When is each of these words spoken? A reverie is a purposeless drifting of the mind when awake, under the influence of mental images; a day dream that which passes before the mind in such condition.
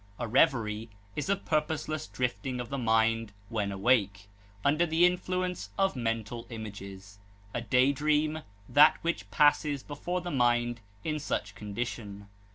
A 0.17 0.27
reverie 0.27 0.89
is 1.15 1.29
a 1.29 1.35
purposeless 1.35 2.07
drifting 2.07 2.59
of 2.59 2.69
the 2.69 2.77
mind 2.79 3.33
when 3.49 3.71
awake, 3.71 4.25
under 4.65 4.83
the 4.83 5.05
influence 5.05 5.69
of 5.77 5.95
mental 5.95 6.47
images; 6.49 7.19
a 7.53 7.61
day 7.61 7.91
dream 7.91 8.41
that 8.67 8.97
which 9.03 9.29
passes 9.29 9.83
before 9.83 10.21
the 10.21 10.31
mind 10.31 10.79
in 11.03 11.19
such 11.19 11.53
condition. 11.53 12.29